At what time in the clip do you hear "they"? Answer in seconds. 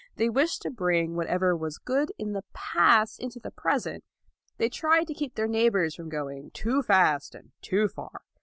0.15-0.29, 4.57-4.67